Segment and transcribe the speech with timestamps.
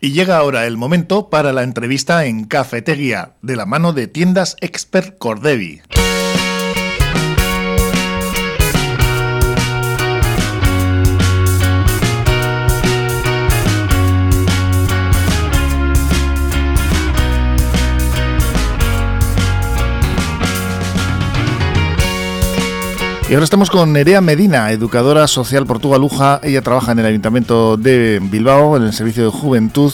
[0.00, 4.56] Y llega ahora el momento para la entrevista en Cafetería, de la mano de tiendas
[4.60, 5.82] Expert Cordevi.
[23.28, 26.40] Y ahora estamos con Nerea Medina, educadora social portugaluja.
[26.42, 29.92] Ella trabaja en el Ayuntamiento de Bilbao, en el Servicio de Juventud,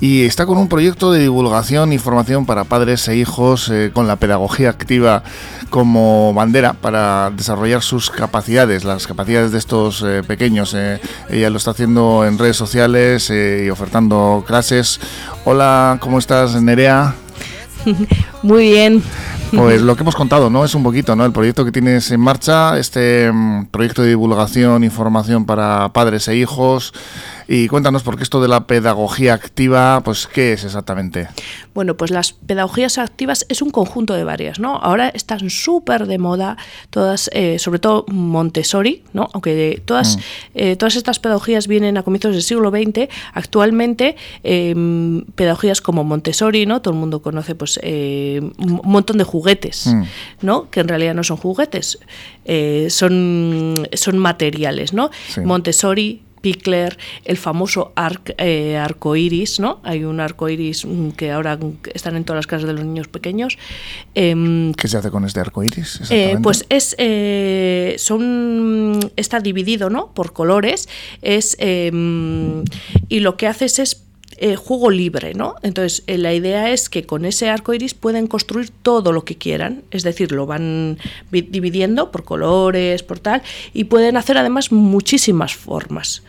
[0.00, 4.06] y está con un proyecto de divulgación y formación para padres e hijos eh, con
[4.06, 5.24] la pedagogía activa
[5.70, 10.72] como bandera para desarrollar sus capacidades, las capacidades de estos eh, pequeños.
[10.76, 11.00] Eh.
[11.30, 15.00] ella lo está haciendo en redes sociales y ofertando clases.
[15.44, 17.16] Hola, ¿cómo estás, Nerea?
[18.44, 19.02] Muy bien.
[19.50, 20.64] Pues lo que hemos contado, ¿no?
[20.64, 21.24] Es un poquito, ¿no?
[21.24, 26.36] El proyecto que tienes en marcha, este mm, proyecto de divulgación, información para padres e
[26.36, 26.92] hijos,
[27.50, 31.28] y cuéntanos, porque esto de la pedagogía activa, pues, ¿qué es exactamente?
[31.72, 34.76] Bueno, pues las pedagogías activas es un conjunto de varias, ¿no?
[34.76, 36.58] Ahora están súper de moda
[36.90, 39.30] todas, eh, sobre todo Montessori, ¿no?
[39.32, 40.20] Aunque todas, mm.
[40.56, 46.66] eh, todas estas pedagogías vienen a comienzos del siglo XX, actualmente em, pedagogías como Montessori,
[46.66, 46.82] ¿no?
[46.82, 50.02] Todo el mundo conoce, pues, eh, un montón de juguetes, mm.
[50.42, 50.68] ¿no?
[50.68, 51.98] Que en realidad no son juguetes,
[52.88, 55.10] son, son materiales, ¿no?
[55.44, 57.92] Montessori, Pickler, el famoso
[58.38, 59.80] eh, arco iris, ¿no?
[59.82, 61.58] Hay un arco iris mm, que ahora
[61.94, 63.58] están en todas las casas de los niños pequeños.
[64.14, 66.00] Em, ¿Qué se hace con este arco iris?
[66.10, 70.12] Eh, pues es, eh, son, está dividido, ¿no?
[70.14, 70.88] Por colores,
[71.22, 72.64] es, em,
[73.08, 74.07] y lo que haces es
[74.40, 75.56] eh, juego libre, ¿no?
[75.62, 79.36] Entonces, eh, la idea es que con ese arco iris pueden construir todo lo que
[79.36, 80.98] quieran, es decir, lo van
[81.30, 86.22] dividiendo por colores, por tal, y pueden hacer además muchísimas formas.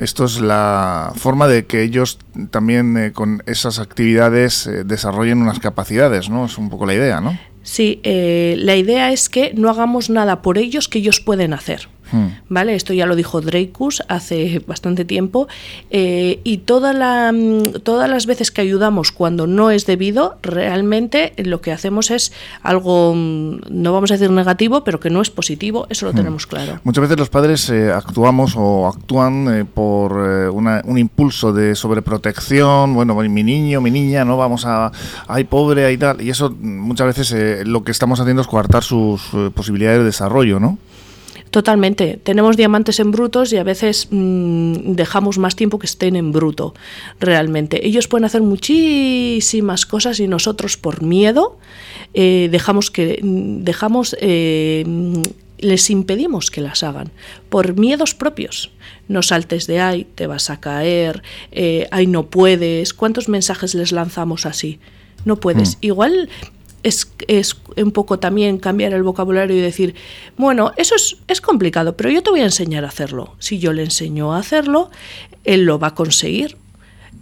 [0.00, 2.18] Esto es la forma de que ellos
[2.50, 6.46] también eh, con esas actividades desarrollen unas capacidades, ¿no?
[6.46, 7.38] Es un poco la idea, ¿no?
[7.62, 11.88] Sí, la idea es que no hagamos nada por ellos que ellos pueden hacer.
[12.12, 12.28] Hmm.
[12.48, 12.74] ¿Vale?
[12.74, 15.48] Esto ya lo dijo Dreykus hace bastante tiempo.
[15.90, 21.32] Eh, y toda la, mm, todas las veces que ayudamos cuando no es debido, realmente
[21.36, 22.32] lo que hacemos es
[22.62, 26.16] algo, mm, no vamos a decir negativo, pero que no es positivo, eso lo hmm.
[26.16, 26.80] tenemos claro.
[26.84, 33.14] Muchas veces los padres eh, actuamos o actúan eh, por un impulso de sobreprotección, bueno,
[33.14, 34.90] mi niño, mi niña, no vamos a,
[35.26, 39.20] ay pobre, y tal, y eso muchas veces lo que estamos haciendo es coartar sus
[39.54, 40.78] posibilidades de desarrollo, ¿no?
[41.58, 42.20] Totalmente.
[42.22, 46.72] Tenemos diamantes en brutos y a veces mm, dejamos más tiempo que estén en bruto,
[47.18, 47.84] realmente.
[47.84, 51.58] Ellos pueden hacer muchísimas cosas y nosotros por miedo
[52.14, 54.84] eh, dejamos que dejamos eh,
[55.58, 57.10] les impedimos que las hagan
[57.48, 58.70] por miedos propios.
[59.08, 62.94] No saltes de ahí, te vas a caer, eh, ay no puedes.
[62.94, 64.78] ¿Cuántos mensajes les lanzamos así?
[65.24, 65.74] No puedes.
[65.74, 65.78] Mm.
[65.80, 66.28] Igual
[66.82, 69.94] es, es, un poco también cambiar el vocabulario y decir,
[70.36, 73.34] bueno, eso es, es, complicado, pero yo te voy a enseñar a hacerlo.
[73.38, 74.90] Si yo le enseño a hacerlo,
[75.44, 76.56] él lo va a conseguir.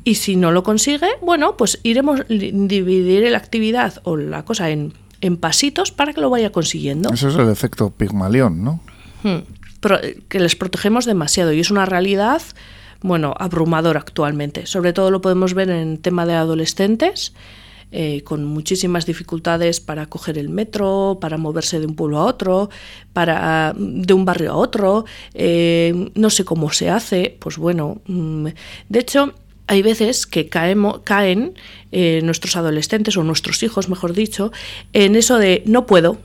[0.04, 4.92] Y si no lo consigue, bueno, pues iremos dividir la actividad o la cosa en,
[5.20, 7.12] en pasitos para que lo vaya consiguiendo.
[7.12, 8.80] Eso es el efecto Pigmalión, ¿no?
[9.22, 9.38] Hmm.
[10.28, 12.42] que les protegemos demasiado y es una realidad,
[13.00, 14.66] bueno, abrumadora actualmente.
[14.66, 17.32] Sobre todo lo podemos ver en el tema de adolescentes
[17.92, 22.68] eh, con muchísimas dificultades para coger el metro, para moverse de un pueblo a otro,
[23.12, 25.04] para de un barrio a otro.
[25.34, 28.48] Eh, no sé cómo se hace, pues bueno, mm,
[28.88, 29.34] de hecho
[29.68, 31.54] hay veces que caemos, caen
[31.92, 34.52] eh, nuestros adolescentes o nuestros hijos, mejor dicho,
[34.92, 36.18] en eso de no puedo,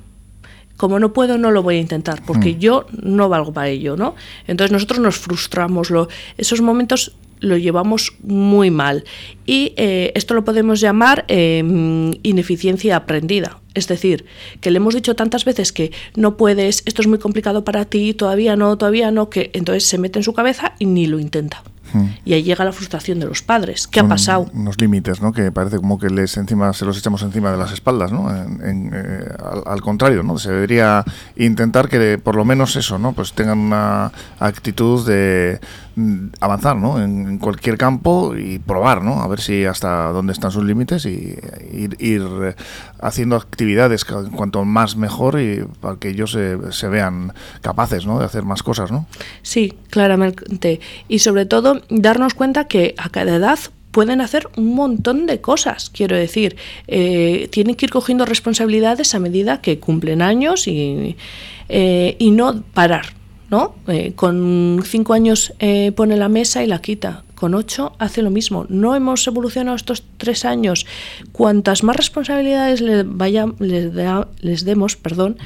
[0.77, 2.59] como no puedo, no lo voy a intentar, porque mm.
[2.59, 4.15] yo no valgo para ello, ¿no?
[4.47, 5.91] Entonces nosotros nos frustramos.
[5.91, 6.07] Lo,
[6.37, 9.03] esos momentos lo llevamos muy mal.
[9.45, 13.59] Y eh, esto lo podemos llamar em, ineficiencia aprendida.
[13.73, 14.25] Es decir,
[14.59, 18.13] que le hemos dicho tantas veces que no puedes, esto es muy complicado para ti,
[18.13, 21.63] todavía no, todavía no, que entonces se mete en su cabeza y ni lo intenta.
[21.93, 22.07] Hmm.
[22.23, 23.87] Y ahí llega la frustración de los padres.
[23.87, 24.49] ¿Qué ha pasado?
[24.53, 25.33] Unos límites, ¿no?
[25.33, 28.31] Que parece como que les encima se los echamos encima de las espaldas, ¿no?
[28.31, 29.35] Eh,
[29.65, 30.37] al, contrario, ¿no?
[30.37, 31.03] Se debería
[31.35, 33.13] intentar que por lo menos eso, ¿no?
[33.13, 35.59] Pues tengan una actitud de
[36.39, 37.01] avanzar, ¿no?
[37.01, 39.21] En, cualquier campo y probar, ¿no?
[39.21, 41.37] A ver si hasta dónde están sus límites y
[41.99, 42.55] ir,
[42.99, 48.19] haciendo actividades cuanto más mejor y para que ellos se, se vean capaces, ¿no?
[48.19, 49.07] De hacer más cosas, ¿no?
[49.41, 50.79] Sí, claramente.
[51.07, 53.59] Y sobre todo darnos cuenta que a cada edad
[53.91, 55.89] pueden hacer un montón de cosas.
[55.89, 56.55] Quiero decir,
[56.87, 61.17] eh, tienen que ir cogiendo responsabilidades a medida que cumplen años y,
[61.69, 63.20] eh, y no parar.
[63.51, 63.75] ¿No?
[63.87, 65.53] Eh, con cinco años
[65.95, 68.67] pone la mesa y la quita con ocho hace lo mismo.
[68.69, 70.85] No hemos evolucionado estos tres años.
[71.31, 75.37] Cuantas más responsabilidades les, vaya, les, demos, perdón,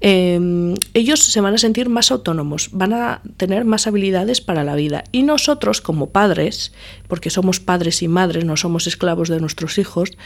[0.00, 4.76] Em, ellos se van a sentir más autónomos, van a tener más habilidades para la
[4.76, 5.02] vida.
[5.10, 6.72] Y nosotros como padres,
[7.08, 10.16] porque somos padres y madres, no somos esclavos de nuestros hijos,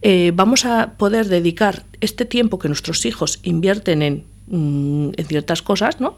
[0.00, 5.62] eh, vamos a poder dedicar este tiempo que nuestros hijos invierten en mm, en ciertas
[5.62, 6.16] cosas, ¿no?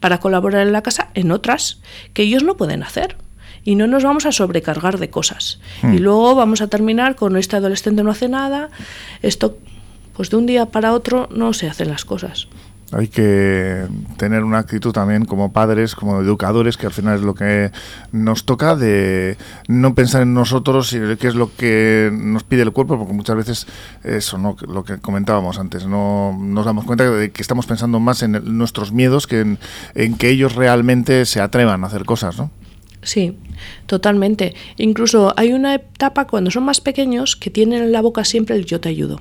[0.00, 1.80] Para colaborar en la casa, en otras
[2.14, 3.16] que ellos no pueden hacer
[3.64, 5.60] y no nos vamos a sobrecargar de cosas.
[5.82, 5.98] Y hmm.
[5.98, 8.70] luego vamos a terminar con este adolescente no hace nada,
[9.22, 9.58] esto
[10.14, 12.48] pues de un día para otro no se hacen las cosas.
[12.92, 13.86] Hay que
[14.18, 17.72] tener una actitud también como padres, como educadores, que al final es lo que
[18.12, 22.72] nos toca, de no pensar en nosotros y qué es lo que nos pide el
[22.72, 23.66] cuerpo, porque muchas veces
[24.04, 24.56] eso, ¿no?
[24.68, 28.92] lo que comentábamos antes, no nos damos cuenta de que estamos pensando más en nuestros
[28.92, 29.58] miedos que en,
[29.94, 32.50] en que ellos realmente se atrevan a hacer cosas, ¿no?
[33.02, 33.36] Sí,
[33.86, 34.54] totalmente.
[34.76, 38.64] Incluso hay una etapa cuando son más pequeños que tienen en la boca siempre el
[38.64, 39.20] yo te ayudo.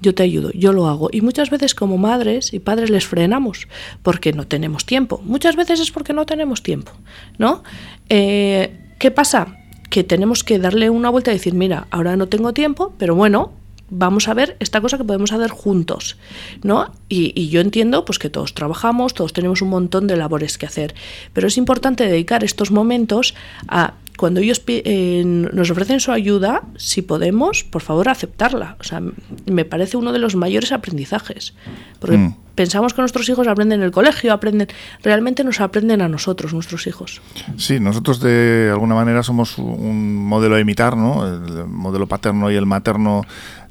[0.00, 1.08] Yo te ayudo, yo lo hago.
[1.12, 3.66] Y muchas veces como madres y padres les frenamos
[4.02, 5.20] porque no tenemos tiempo.
[5.24, 6.92] Muchas veces es porque no tenemos tiempo,
[7.36, 7.62] ¿no?
[8.08, 9.56] Eh, ¿Qué pasa?
[9.90, 13.52] Que tenemos que darle una vuelta y decir, mira, ahora no tengo tiempo, pero bueno,
[13.90, 16.16] vamos a ver esta cosa que podemos hacer juntos,
[16.62, 16.92] ¿no?
[17.08, 20.94] Y, yo entiendo pues que todos trabajamos, todos tenemos un montón de labores que hacer,
[21.32, 23.34] pero es importante dedicar estos momentos
[23.66, 28.76] a cuando ellos eh, nos ofrecen su ayuda, si podemos, por favor, aceptarla.
[28.80, 29.00] O sea,
[29.46, 31.54] me parece uno de los mayores aprendizajes.
[32.00, 32.36] Porque mm.
[32.56, 34.66] pensamos que nuestros hijos aprenden en el colegio, aprenden,
[35.04, 37.22] realmente nos aprenden a nosotros, nuestros hijos.
[37.58, 41.24] Sí, nosotros de alguna manera somos un modelo a imitar, ¿no?
[41.24, 43.22] El modelo paterno y el materno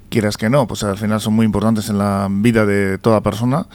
[0.10, 3.68] quieras que no, pues al final son muy importantes en la vida de toda persona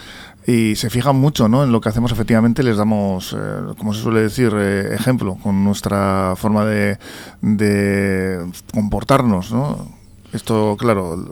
[0.47, 1.65] y se fijan mucho ¿no?
[1.65, 3.37] en lo que hacemos efectivamente, les damos, eh,
[3.79, 6.99] como se suele decir, eh, ejemplo con nuestra forma de,
[7.41, 9.53] de comportarnos.
[9.53, 9.87] ¿no?
[10.33, 11.25] Esto, claro,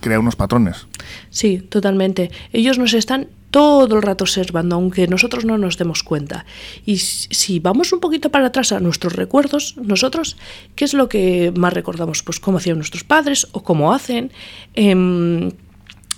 [0.00, 0.86] crea unos patrones.
[1.30, 2.30] Sí, totalmente.
[2.52, 6.44] Ellos nos están todo el rato observando, aunque nosotros no nos demos cuenta.
[6.84, 10.36] Y si vamos un poquito para atrás a nuestros recuerdos, nosotros,
[10.74, 12.22] ¿qué es lo que más recordamos?
[12.22, 14.32] Pues cómo hacían nuestros padres o cómo hacen.
[14.74, 15.50] Em,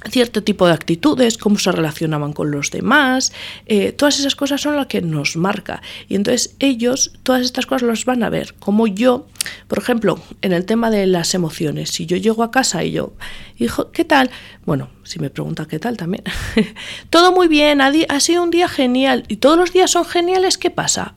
[0.08, 3.32] cierto tipo de actitudes, cómo se relacionaban con los demás,
[3.67, 5.82] eh, todas esas cosas son las que nos marca.
[6.08, 9.26] Y entonces ellos todas estas cosas las van a ver, como yo,
[9.69, 13.12] por ejemplo, en el tema de las emociones, si yo llego a casa y yo,
[13.58, 14.31] hijo, ¿qué tal?
[14.64, 16.25] Bueno, si me pregunta qué tal también.
[17.11, 20.58] Todo muy bien, ha, ha sido un día genial y todos los días son geniales,
[20.58, 21.14] ¿qué pasa?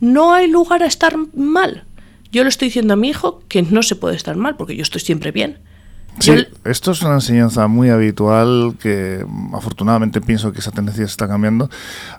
[0.00, 1.84] No hay lugar a estar mal.
[2.32, 4.82] Yo le estoy diciendo a mi hijo que no se puede estar mal porque yo
[4.82, 5.58] estoy siempre bien.
[6.20, 6.32] Sí,
[6.64, 11.68] esto es una enseñanza muy habitual que afortunadamente pienso que esa tendencia se está cambiando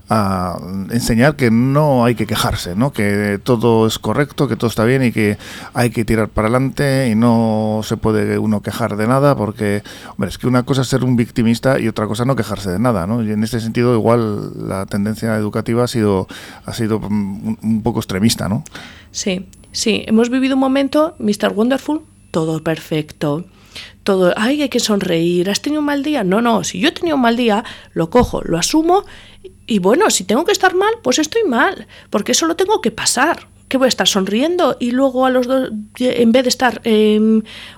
[0.09, 0.59] a
[0.91, 2.91] enseñar que no hay que quejarse, ¿no?
[2.91, 5.37] que todo es correcto, que todo está bien y que
[5.73, 9.81] hay que tirar para adelante y no se puede uno quejar de nada porque,
[10.11, 12.79] hombre, es que una cosa es ser un victimista y otra cosa no quejarse de
[12.79, 13.23] nada, ¿no?
[13.23, 16.27] Y en este sentido igual la tendencia educativa ha sido,
[16.65, 18.63] ha sido un, un poco extremista, ¿no?
[19.11, 21.53] Sí, sí, hemos vivido un momento, Mr.
[21.55, 22.01] Wonderful,
[22.31, 23.45] todo perfecto
[24.03, 26.23] todo, ay, hay que sonreír, ¿has tenido un mal día?
[26.23, 27.63] No, no, si yo he tenido un mal día,
[27.93, 29.03] lo cojo, lo asumo
[29.67, 32.91] y bueno, si tengo que estar mal, pues estoy mal, porque eso lo tengo que
[32.91, 33.47] pasar.
[33.67, 36.81] que voy a estar sonriendo y luego a los dos, en vez de estar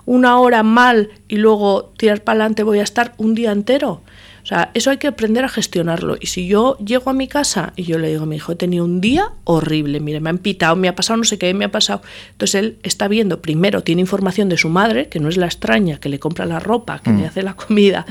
[0.05, 4.01] una hora mal y luego tirar para adelante, voy a estar un día entero?
[4.47, 6.15] O sea, eso hay que aprender a gestionarlo.
[6.21, 8.55] Y si yo llego a mi casa y yo le digo a mi hijo, he
[8.55, 11.65] tenido un día horrible, mire, me han pitado, me ha pasado no sé qué, me
[11.65, 12.01] ha pasado.
[12.31, 15.99] Entonces él está viendo, primero tiene información de su madre, que no es la extraña,
[15.99, 17.25] que le compra la ropa, que le mm.
[17.25, 18.05] hace la comida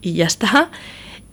[0.00, 0.70] y ya está.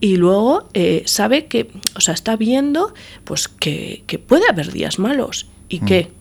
[0.02, 2.94] Y luego eh, sabe que, o sea, está viendo
[3.24, 5.86] pues que, puede haber días malos y mm.
[5.86, 6.12] que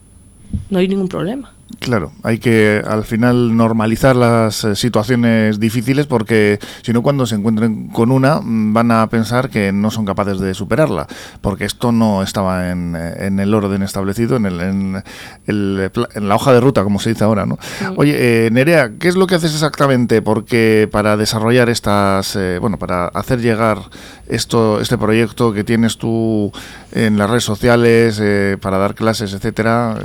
[0.68, 1.52] no hay ningún problema.
[1.78, 7.36] Claro, hay que al final normalizar las eh, situaciones difíciles porque si no cuando se
[7.36, 11.06] encuentren con una mm, van a pensar que no son capaces de superarla,
[11.40, 15.04] porque esto no estaba en, eh, el orden establecido, en, el, en,
[15.46, 17.46] en, la hoja de ruta, como se dice ahora.
[17.46, 17.58] ¿no?
[17.96, 23.06] Oye, eh, Nerea, ¿qué es lo que haces exactamente porque para desarrollar estas, bueno, para
[23.06, 23.78] hacer llegar
[24.26, 26.52] esto, este proyecto que tienes tú
[26.92, 28.20] en las redes sociales,
[28.60, 29.96] para dar clases, etcétera,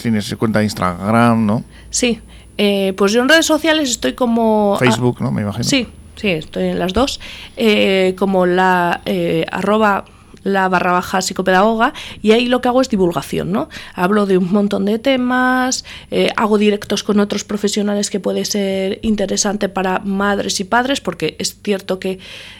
[0.00, 1.13] tienes cuenta de Instagram?
[1.46, 1.64] ¿No?
[1.90, 2.20] Sí,
[2.56, 4.76] eh, pues yo en redes sociales estoy como...
[4.78, 5.30] Facebook, ¿no?
[5.32, 5.64] Me imagino.
[5.64, 7.20] Sí, sí, estoy en las dos.
[7.56, 10.04] Eh, como la eh, arroba
[10.44, 13.70] la barra baja psicopedagoga y ahí lo que hago es divulgación, ¿no?
[13.94, 15.86] Hablo de un montón de temas,
[16.36, 21.62] hago directos con otros profesionales que puede ser interesante para madres y padres, porque es
[21.62, 22.18] cierto que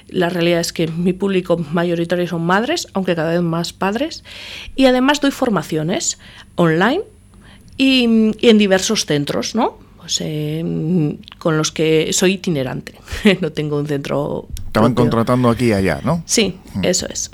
[0.09, 4.25] la realidad es que mi público mayoritario son madres, aunque cada vez más padres,
[4.77, 6.19] y además doy formaciones
[6.57, 7.03] online
[7.77, 9.79] y, en diversos centros, ¿no?
[9.99, 10.63] Pues, eh,
[11.39, 12.95] con los que soy itinerante,
[13.41, 14.49] no tengo un centro.
[14.75, 16.21] Estaban contratando aquí y allá, ¿no?
[16.27, 16.85] Sí, mm.
[16.85, 17.31] eso es.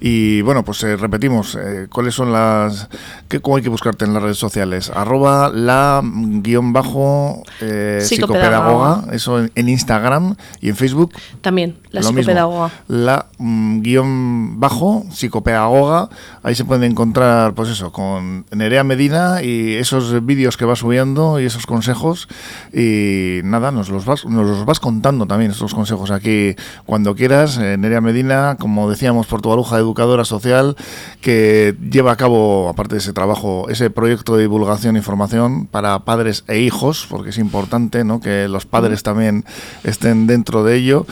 [0.00, 2.88] Y bueno, pues eh, repetimos, eh, ¿cuáles son las...
[3.28, 4.90] Qué, ¿Cómo hay que buscarte en las redes sociales?
[4.94, 11.12] Arroba la guion bajo eh, psicopedagoga, eso en, Instagram y en Facebook.
[11.42, 12.70] También, la psicopedagoga.
[12.86, 16.08] La mm, guion bajo psicopedagoga,
[16.42, 21.38] ahí se pueden encontrar, pues eso, con Nerea Medina y esos vídeos que va subiendo
[21.38, 22.28] y esos consejos.
[22.72, 26.54] Y nada, nos los vas, nos los vas contando también, estos consejos aquí
[26.86, 27.58] cuando quieras.
[27.58, 30.76] Nerea Medina, como decíamos, por tu aluja de educadora social
[31.20, 35.98] que lleva a cabo, aparte de ese trabajo, ese proyecto de divulgación e información para
[36.00, 38.20] padres e hijos, porque es importante ¿no?
[38.20, 39.44] que los padres también
[39.84, 41.06] estén dentro de ello.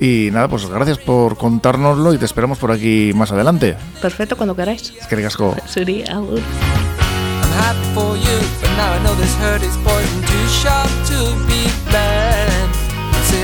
[0.00, 3.76] Y nada, pues gracias por contárnoslo y te esperamos por aquí más adelante.
[4.00, 4.92] Perfecto, cuando queráis.
[5.00, 5.54] Es que ricasco.